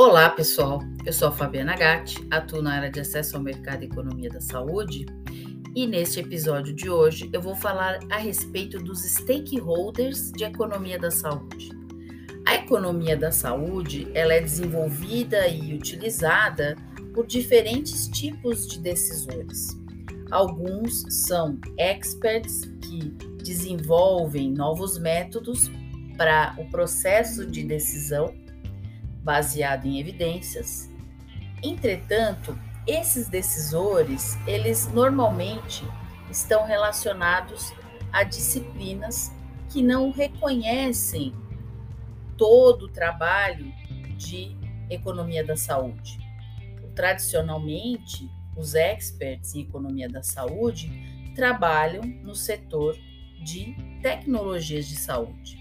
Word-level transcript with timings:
Olá, 0.00 0.30
pessoal. 0.30 0.80
Eu 1.04 1.12
sou 1.12 1.26
a 1.26 1.32
Fabiana 1.32 1.74
Gatti, 1.74 2.24
atuo 2.30 2.62
na 2.62 2.74
área 2.74 2.88
de 2.88 3.00
acesso 3.00 3.36
ao 3.36 3.42
mercado 3.42 3.82
e 3.82 3.86
economia 3.86 4.30
da 4.30 4.40
saúde. 4.40 5.04
E 5.74 5.88
neste 5.88 6.20
episódio 6.20 6.72
de 6.72 6.88
hoje 6.88 7.28
eu 7.32 7.42
vou 7.42 7.56
falar 7.56 7.98
a 8.08 8.16
respeito 8.16 8.78
dos 8.78 9.02
stakeholders 9.02 10.30
de 10.30 10.44
economia 10.44 11.00
da 11.00 11.10
saúde. 11.10 11.70
A 12.46 12.54
economia 12.54 13.16
da 13.16 13.32
saúde, 13.32 14.08
ela 14.14 14.34
é 14.34 14.40
desenvolvida 14.40 15.48
e 15.48 15.74
utilizada 15.74 16.76
por 17.12 17.26
diferentes 17.26 18.06
tipos 18.06 18.68
de 18.68 18.78
decisores. 18.78 19.76
Alguns 20.30 21.02
são 21.08 21.58
experts 21.76 22.70
que 22.82 23.16
desenvolvem 23.42 24.52
novos 24.52 24.96
métodos 24.96 25.68
para 26.16 26.54
o 26.56 26.70
processo 26.70 27.44
de 27.44 27.64
decisão 27.64 28.32
baseado 29.28 29.84
em 29.84 30.00
evidências. 30.00 30.90
Entretanto, 31.62 32.58
esses 32.86 33.28
decisores, 33.28 34.38
eles 34.46 34.90
normalmente 34.90 35.84
estão 36.30 36.64
relacionados 36.64 37.74
a 38.10 38.22
disciplinas 38.22 39.30
que 39.68 39.82
não 39.82 40.10
reconhecem 40.10 41.34
todo 42.38 42.86
o 42.86 42.88
trabalho 42.88 43.70
de 44.16 44.56
economia 44.88 45.44
da 45.44 45.56
saúde. 45.56 46.18
Tradicionalmente, 46.94 48.30
os 48.56 48.74
experts 48.74 49.54
em 49.54 49.60
economia 49.60 50.08
da 50.08 50.22
saúde 50.22 50.90
trabalham 51.34 52.02
no 52.02 52.34
setor 52.34 52.96
de 53.44 53.76
tecnologias 54.00 54.88
de 54.88 54.96
saúde, 54.96 55.58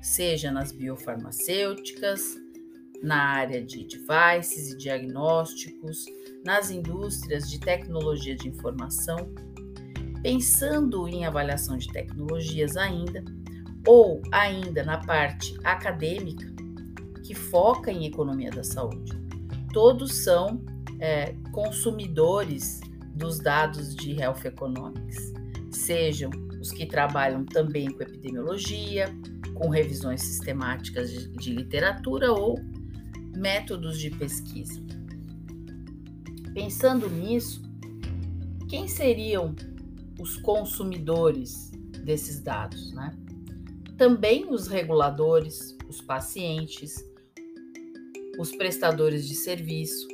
seja 0.00 0.52
nas 0.52 0.70
biofarmacêuticas, 0.70 2.38
na 3.02 3.16
área 3.16 3.62
de 3.62 3.84
devices 3.84 4.72
e 4.72 4.76
diagnósticos, 4.76 6.06
nas 6.44 6.70
indústrias 6.70 7.48
de 7.48 7.58
tecnologia 7.60 8.34
de 8.34 8.48
informação, 8.48 9.32
pensando 10.22 11.06
em 11.06 11.24
avaliação 11.24 11.76
de 11.76 11.88
tecnologias 11.88 12.76
ainda, 12.76 13.24
ou 13.86 14.20
ainda 14.32 14.82
na 14.82 14.98
parte 14.98 15.56
acadêmica, 15.64 16.52
que 17.24 17.34
foca 17.34 17.92
em 17.92 18.06
economia 18.06 18.50
da 18.50 18.64
saúde. 18.64 19.12
Todos 19.72 20.24
são 20.24 20.64
é, 20.98 21.34
consumidores 21.52 22.80
dos 23.14 23.38
dados 23.38 23.94
de 23.94 24.20
Health 24.20 24.44
Economics, 24.44 25.32
sejam 25.70 26.30
os 26.60 26.72
que 26.72 26.86
trabalham 26.86 27.44
também 27.44 27.90
com 27.90 28.02
epidemiologia, 28.02 29.14
com 29.54 29.68
revisões 29.68 30.22
sistemáticas 30.22 31.10
de, 31.10 31.28
de 31.28 31.52
literatura 31.52 32.32
ou 32.32 32.58
métodos 33.36 33.98
de 33.98 34.10
pesquisa. 34.10 34.80
Pensando 36.54 37.08
nisso, 37.08 37.62
quem 38.68 38.88
seriam 38.88 39.54
os 40.20 40.36
consumidores 40.36 41.70
desses 42.04 42.40
dados, 42.40 42.92
né? 42.92 43.16
Também 43.96 44.48
os 44.52 44.68
reguladores, 44.68 45.76
os 45.88 46.00
pacientes, 46.00 47.04
os 48.38 48.52
prestadores 48.52 49.26
de 49.26 49.34
serviço, 49.34 50.06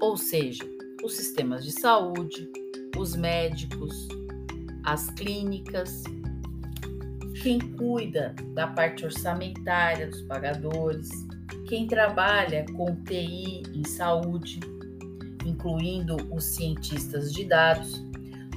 ou 0.00 0.16
seja, 0.16 0.64
os 1.02 1.14
sistemas 1.14 1.64
de 1.64 1.72
saúde, 1.72 2.50
os 2.96 3.16
médicos, 3.16 4.08
as 4.84 5.10
clínicas, 5.10 6.02
quem 7.42 7.58
cuida 7.58 8.34
da 8.54 8.68
parte 8.68 9.04
orçamentária 9.04 10.08
dos 10.08 10.22
pagadores, 10.22 11.08
quem 11.68 11.86
trabalha 11.86 12.66
com 12.74 12.94
TI 13.04 13.62
em 13.74 13.84
saúde, 13.84 14.60
incluindo 15.44 16.16
os 16.30 16.44
cientistas 16.44 17.32
de 17.32 17.44
dados, 17.44 18.04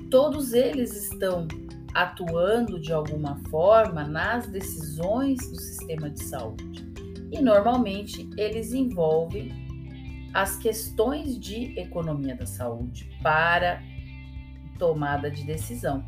todos 0.09 0.53
eles 0.53 0.95
estão 0.95 1.47
atuando 1.93 2.79
de 2.79 2.91
alguma 2.91 3.37
forma 3.49 4.03
nas 4.03 4.47
decisões 4.47 5.37
do 5.49 5.55
sistema 5.55 6.09
de 6.09 6.23
saúde. 6.23 6.85
E 7.31 7.41
normalmente 7.41 8.29
eles 8.37 8.73
envolvem 8.73 9.49
as 10.33 10.57
questões 10.57 11.39
de 11.39 11.79
economia 11.79 12.35
da 12.35 12.45
saúde 12.45 13.09
para 13.23 13.81
tomada 14.77 15.31
de 15.31 15.45
decisão. 15.45 16.03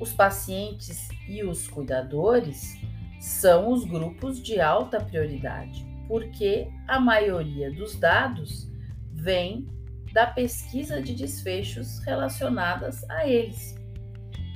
Os 0.00 0.12
pacientes 0.12 1.08
e 1.28 1.42
os 1.42 1.66
cuidadores 1.66 2.80
são 3.18 3.72
os 3.72 3.84
grupos 3.84 4.40
de 4.40 4.60
alta 4.60 5.00
prioridade 5.00 5.88
porque 6.08 6.68
a 6.88 6.98
maioria 6.98 7.70
dos 7.70 7.94
dados 7.94 8.66
vem 9.12 9.68
da 10.12 10.26
pesquisa 10.26 11.00
de 11.00 11.14
desfechos 11.14 11.98
relacionadas 12.00 13.08
a 13.10 13.28
eles. 13.28 13.76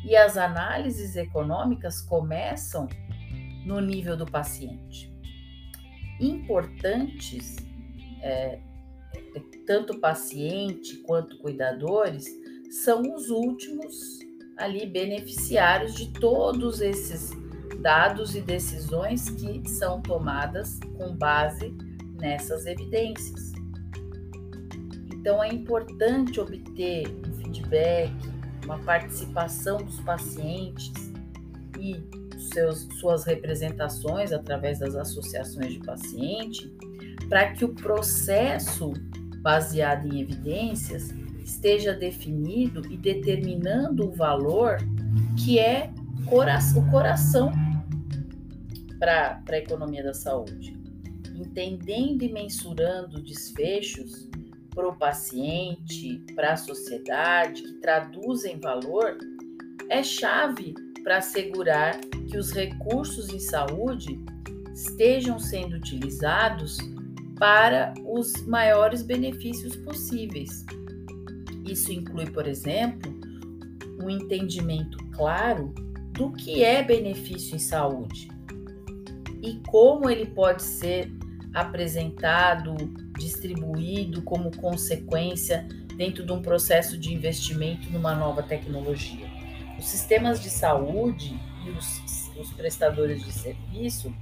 E 0.05 0.17
as 0.17 0.37
análises 0.37 1.15
econômicas 1.15 2.01
começam 2.01 2.89
no 3.65 3.81
nível 3.81 4.17
do 4.17 4.27
paciente. 4.27 5.13
Importantes, 6.19 7.57
é, 8.23 8.59
tanto 9.67 10.01
paciente 10.01 10.97
quanto 11.03 11.39
cuidadores, 11.39 12.27
são 12.71 13.15
os 13.15 13.29
últimos 13.29 14.19
ali 14.57 14.87
beneficiários 14.87 15.95
de 15.95 16.13
todos 16.13 16.81
esses 16.81 17.31
dados 17.83 18.35
e 18.37 18.41
decisões 18.41 19.29
que 19.29 19.69
são 19.69 20.01
tomadas 20.01 20.79
com 20.97 21.15
base 21.15 21.77
nessas 22.21 22.65
evidências. 22.65 23.53
Então 25.13 25.43
é 25.43 25.53
importante 25.53 26.41
obter 26.41 27.09
um 27.29 27.33
feedback, 27.35 28.13
uma 28.65 28.79
participação 28.79 29.79
dos 29.79 30.01
pacientes 30.01 31.13
e 31.79 32.01
seus, 32.53 32.89
suas 32.99 33.25
representações 33.25 34.33
através 34.33 34.79
das 34.79 34.95
associações 34.95 35.75
de 35.75 35.81
paciente, 35.81 36.73
para 37.29 37.53
que 37.53 37.65
o 37.65 37.75
processo 37.75 38.93
baseado 39.43 40.07
em 40.07 40.21
evidências 40.21 41.11
esteja 41.45 41.93
definido 41.93 42.83
e 42.93 42.97
determinando 42.97 44.09
o 44.09 44.13
valor 44.13 44.79
que 45.37 45.59
é 45.59 45.91
o 46.77 46.91
coração 46.91 47.53
para 49.03 49.43
a 49.49 49.59
economia 49.59 50.05
da 50.05 50.15
saúde. 50.15 50.79
Entendendo 51.35 52.23
e 52.23 52.33
mensurando 52.33 53.21
desfechos 53.21 54.29
para 54.73 54.89
o 54.89 54.97
paciente, 54.97 56.25
para 56.37 56.53
a 56.53 56.57
sociedade, 56.57 57.63
que 57.63 57.81
traduzem 57.81 58.61
valor, 58.61 59.19
é 59.89 60.05
chave 60.05 60.73
para 61.03 61.19
assegurar 61.19 61.99
que 62.31 62.39
os 62.39 62.53
recursos 62.53 63.29
em 63.31 63.41
saúde 63.41 64.21
estejam 64.73 65.37
sendo 65.37 65.75
utilizados 65.75 66.79
para 67.41 67.93
os 68.07 68.47
maiores 68.47 69.03
benefícios 69.03 69.75
possíveis. 69.75 70.65
Isso 71.67 71.93
inclui, 71.93 72.31
por 72.31 72.47
exemplo, 72.47 73.13
um 74.01 74.09
entendimento 74.09 74.97
claro 75.11 75.75
do 76.13 76.31
que 76.31 76.63
é 76.63 76.85
benefício 76.85 77.57
em 77.57 77.59
saúde, 77.59 78.32
e 79.43 79.61
como 79.67 80.09
ele 80.09 80.27
pode 80.27 80.63
ser 80.63 81.11
apresentado, 81.53 82.75
distribuído 83.19 84.23
como 84.23 84.57
consequência 84.57 85.67
dentro 85.97 86.25
de 86.25 86.33
um 86.33 86.41
processo 86.41 86.97
de 86.97 87.13
investimento 87.13 87.91
numa 87.91 88.15
nova 88.15 88.43
tecnologia. 88.43 89.27
Os 89.79 89.87
sistemas 89.87 90.41
de 90.41 90.49
saúde 90.49 91.39
e 91.67 91.71
os, 91.71 92.31
os 92.39 92.53
prestadores 92.53 93.23
de 93.23 93.33
serviço 93.33 94.15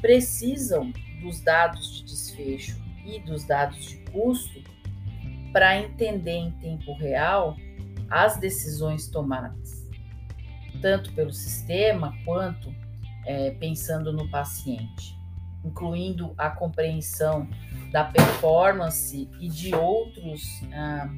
precisam 0.00 0.92
dos 1.22 1.40
dados 1.40 1.96
de 1.96 2.04
desfecho 2.04 2.76
e 3.06 3.18
dos 3.20 3.44
dados 3.44 3.86
de 3.86 3.96
custo 4.10 4.62
para 5.52 5.78
entender 5.78 6.32
em 6.32 6.50
tempo 6.52 6.92
real 6.94 7.56
as 8.10 8.36
decisões 8.36 9.08
tomadas, 9.08 9.88
tanto 10.82 11.12
pelo 11.14 11.32
sistema 11.32 12.12
quanto 12.24 12.74
é, 13.26 13.50
pensando 13.52 14.12
no 14.12 14.28
paciente, 14.28 15.18
incluindo 15.64 16.34
a 16.36 16.50
compreensão 16.50 17.48
da 17.90 18.04
performance 18.04 19.28
e 19.40 19.48
de 19.48 19.74
outros 19.74 20.42
ah, 20.72 21.08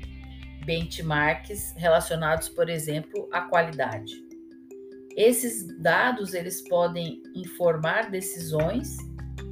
benchmarks 0.64 1.75
relacionados, 1.76 2.49
por 2.49 2.69
exemplo, 2.69 3.29
à 3.32 3.43
qualidade. 3.43 4.25
Esses 5.17 5.67
dados 5.81 6.35
eles 6.35 6.67
podem 6.69 7.23
informar 7.35 8.11
decisões 8.11 8.97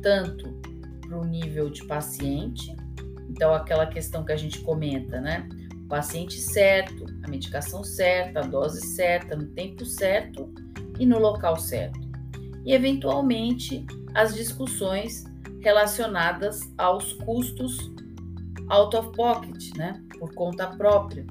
tanto 0.02 0.52
para 1.00 1.18
o 1.18 1.24
nível 1.24 1.70
de 1.70 1.84
paciente, 1.86 2.76
então 3.28 3.54
aquela 3.54 3.86
questão 3.86 4.24
que 4.24 4.32
a 4.32 4.36
gente 4.36 4.60
comenta, 4.60 5.20
né? 5.20 5.48
O 5.84 5.88
paciente 5.88 6.38
certo, 6.38 7.06
a 7.22 7.28
medicação 7.28 7.82
certa, 7.82 8.40
a 8.40 8.42
dose 8.42 8.86
certa, 8.86 9.34
no 9.34 9.46
tempo 9.46 9.84
certo 9.84 10.52
e 10.98 11.06
no 11.06 11.18
local 11.18 11.56
certo 11.56 12.03
e, 12.64 12.72
eventualmente, 12.72 13.86
as 14.14 14.34
discussões 14.34 15.24
relacionadas 15.60 16.60
aos 16.78 17.12
custos 17.12 17.78
out 18.68 18.96
of 18.96 19.12
pocket, 19.12 19.76
né, 19.76 20.02
por 20.18 20.32
conta 20.34 20.66
própria, 20.68 21.24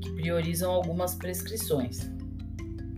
que 0.00 0.10
priorizam 0.12 0.70
algumas 0.70 1.14
prescrições. 1.14 2.10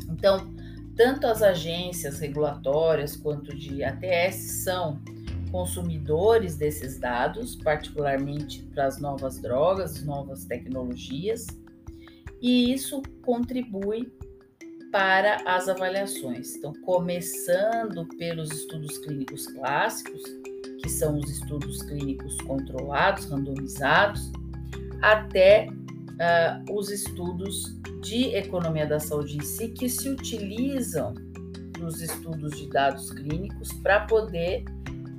Então, 0.08 0.54
tanto 0.96 1.26
as 1.26 1.42
agências 1.42 2.18
regulatórias 2.20 3.16
quanto 3.16 3.56
de 3.56 3.82
ATS 3.82 4.62
são 4.64 5.00
consumidores 5.50 6.56
desses 6.56 6.98
dados, 6.98 7.56
particularmente 7.56 8.62
para 8.74 8.86
as 8.86 9.00
novas 9.00 9.38
drogas, 9.40 10.04
novas 10.04 10.44
tecnologias, 10.44 11.46
e 12.40 12.72
isso 12.72 13.02
contribui 13.22 14.12
para 14.94 15.38
as 15.44 15.68
avaliações. 15.68 16.54
Então, 16.54 16.72
começando 16.72 18.06
pelos 18.16 18.52
estudos 18.52 18.96
clínicos 18.98 19.48
clássicos, 19.48 20.22
que 20.80 20.88
são 20.88 21.18
os 21.18 21.28
estudos 21.28 21.82
clínicos 21.82 22.36
controlados, 22.42 23.24
randomizados, 23.24 24.30
até 25.02 25.66
uh, 25.68 26.72
os 26.72 26.92
estudos 26.92 27.76
de 28.02 28.36
economia 28.36 28.86
da 28.86 29.00
saúde 29.00 29.36
em 29.36 29.40
si, 29.40 29.66
que 29.70 29.88
se 29.88 30.08
utilizam 30.08 31.12
dos 31.76 32.00
estudos 32.00 32.56
de 32.56 32.68
dados 32.68 33.10
clínicos 33.10 33.72
para 33.82 34.06
poder 34.06 34.62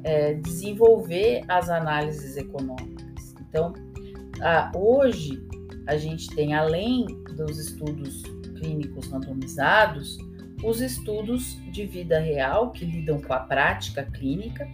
é, 0.05 0.35
desenvolver 0.35 1.43
as 1.49 1.69
análises 1.69 2.37
econômicas. 2.37 3.35
Então, 3.41 3.73
uh, 4.37 4.77
hoje 4.77 5.45
a 5.85 5.97
gente 5.97 6.33
tem, 6.33 6.53
além 6.53 7.07
dos 7.35 7.59
estudos 7.59 8.23
clínicos 8.55 9.07
randomizados, 9.07 10.17
os 10.63 10.81
estudos 10.81 11.57
de 11.71 11.85
vida 11.85 12.19
real 12.19 12.71
que 12.71 12.85
lidam 12.85 13.21
com 13.21 13.33
a 13.33 13.39
prática 13.39 14.03
clínica 14.03 14.67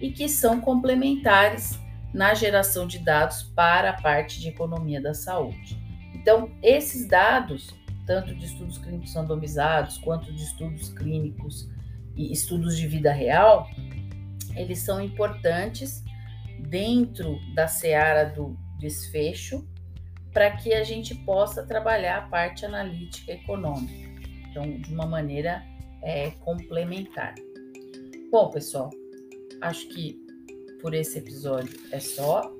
e 0.00 0.10
que 0.10 0.28
são 0.28 0.60
complementares 0.60 1.78
na 2.12 2.34
geração 2.34 2.86
de 2.86 2.98
dados 2.98 3.42
para 3.54 3.90
a 3.90 4.00
parte 4.00 4.40
de 4.40 4.48
economia 4.48 5.00
da 5.00 5.14
saúde. 5.14 5.78
Então, 6.14 6.50
esses 6.62 7.06
dados, 7.06 7.74
tanto 8.06 8.34
de 8.34 8.44
estudos 8.44 8.78
clínicos 8.78 9.14
randomizados 9.14 9.98
quanto 9.98 10.32
de 10.32 10.42
estudos 10.42 10.90
clínicos 10.90 11.68
e 12.16 12.32
estudos 12.32 12.76
de 12.76 12.86
vida 12.86 13.12
real, 13.12 13.68
eles 14.56 14.80
são 14.80 15.00
importantes 15.00 16.02
dentro 16.58 17.38
da 17.54 17.68
seara 17.68 18.24
do 18.24 18.56
desfecho 18.78 19.66
para 20.38 20.52
que 20.52 20.72
a 20.72 20.84
gente 20.84 21.16
possa 21.16 21.64
trabalhar 21.64 22.18
a 22.18 22.22
parte 22.28 22.64
analítica 22.64 23.32
econômica, 23.32 24.08
então 24.48 24.70
de 24.80 24.94
uma 24.94 25.04
maneira 25.04 25.64
é, 26.00 26.30
complementar. 26.30 27.34
Bom, 28.30 28.48
pessoal, 28.48 28.88
acho 29.60 29.88
que 29.88 30.16
por 30.80 30.94
esse 30.94 31.18
episódio 31.18 31.76
é 31.90 31.98
só. 31.98 32.54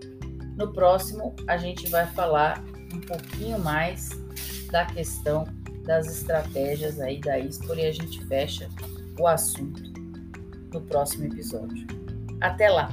No 0.56 0.72
próximo, 0.72 1.36
a 1.46 1.56
gente 1.56 1.88
vai 1.88 2.04
falar 2.14 2.64
um 2.92 3.00
pouquinho 3.00 3.60
mais 3.60 4.08
da 4.72 4.84
questão 4.84 5.44
das 5.84 6.08
estratégias 6.08 6.98
aí 6.98 7.20
da 7.20 7.38
Expor 7.38 7.78
e 7.78 7.86
a 7.86 7.92
gente 7.92 8.24
fecha 8.24 8.68
o 9.20 9.28
assunto 9.28 9.84
no 10.72 10.80
próximo 10.80 11.26
episódio. 11.26 11.86
Até 12.40 12.70
lá! 12.70 12.88